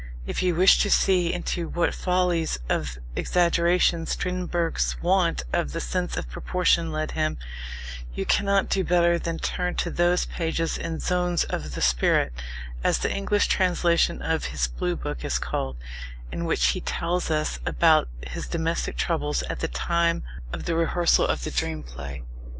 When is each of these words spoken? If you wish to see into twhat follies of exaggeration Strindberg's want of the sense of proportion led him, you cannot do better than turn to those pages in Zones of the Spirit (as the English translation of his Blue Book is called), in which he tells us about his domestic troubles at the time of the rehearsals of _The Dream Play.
If 0.25 0.41
you 0.41 0.55
wish 0.55 0.79
to 0.79 0.89
see 0.89 1.31
into 1.31 1.69
twhat 1.69 1.93
follies 1.93 2.57
of 2.69 2.97
exaggeration 3.15 4.07
Strindberg's 4.07 4.99
want 5.03 5.43
of 5.53 5.73
the 5.73 5.79
sense 5.79 6.17
of 6.17 6.27
proportion 6.27 6.91
led 6.91 7.11
him, 7.11 7.37
you 8.15 8.25
cannot 8.25 8.67
do 8.67 8.83
better 8.83 9.19
than 9.19 9.37
turn 9.37 9.75
to 9.75 9.91
those 9.91 10.25
pages 10.25 10.75
in 10.75 10.99
Zones 11.01 11.43
of 11.43 11.75
the 11.75 11.83
Spirit 11.83 12.33
(as 12.83 12.97
the 12.97 13.13
English 13.13 13.45
translation 13.45 14.23
of 14.23 14.45
his 14.45 14.65
Blue 14.67 14.95
Book 14.95 15.23
is 15.23 15.37
called), 15.37 15.77
in 16.31 16.45
which 16.45 16.69
he 16.69 16.81
tells 16.81 17.29
us 17.29 17.59
about 17.63 18.09
his 18.27 18.47
domestic 18.47 18.97
troubles 18.97 19.43
at 19.51 19.59
the 19.59 19.67
time 19.67 20.23
of 20.51 20.65
the 20.65 20.73
rehearsals 20.73 21.29
of 21.29 21.41
_The 21.41 21.55
Dream 21.55 21.83
Play. 21.83 22.23